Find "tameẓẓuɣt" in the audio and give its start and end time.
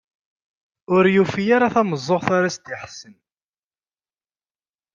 1.73-2.27